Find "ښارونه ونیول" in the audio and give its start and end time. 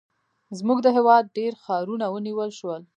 1.63-2.51